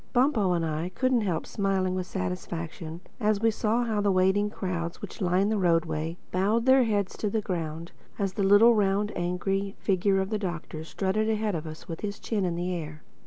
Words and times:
Bumpo 0.13 0.53
and 0.53 0.65
I 0.65 0.89
couldn't 0.95 1.21
help 1.21 1.45
smiling 1.45 1.93
with 1.93 2.07
satisfaction 2.07 3.01
as 3.19 3.39
we 3.39 3.51
saw 3.51 3.83
how 3.83 4.01
the 4.01 4.09
waiting 4.11 4.49
crowds 4.49 4.99
which 4.99 5.21
lined 5.21 5.51
the 5.51 5.59
roadway 5.59 6.17
bowed 6.31 6.65
their 6.65 6.85
heads 6.85 7.15
to 7.17 7.29
the 7.29 7.39
ground, 7.39 7.91
as 8.17 8.33
the 8.33 8.41
little, 8.41 8.73
round, 8.73 9.11
angry 9.15 9.75
figure 9.77 10.19
of 10.19 10.31
the 10.31 10.39
Doctor 10.39 10.83
strutted 10.83 11.29
ahead 11.29 11.53
of 11.53 11.67
us 11.67 11.87
with 11.87 11.99
his 11.99 12.17
chin 12.19 12.45
in 12.45 12.55
the 12.55 12.73
air. 12.73 13.03